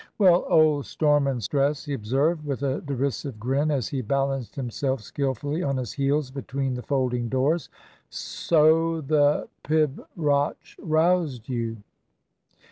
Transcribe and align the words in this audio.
"Well, 0.17 0.45
old 0.47 0.87
Storm 0.87 1.27
and 1.27 1.43
Stress," 1.43 1.85
he 1.85 1.93
observed, 1.93 2.43
with 2.43 2.63
a 2.63 2.81
derisive 2.81 3.39
grin, 3.39 3.69
as 3.69 3.87
he 3.89 4.01
balanced 4.01 4.55
himself 4.55 5.01
skilfully 5.01 5.61
on 5.61 5.77
his 5.77 5.93
heels 5.93 6.31
between 6.31 6.73
the 6.73 6.81
folding 6.81 7.29
doors, 7.29 7.69
"so 8.09 9.01
the 9.01 9.47
pibroch 9.63 10.57
roused 10.79 11.49
you?" 11.49 11.77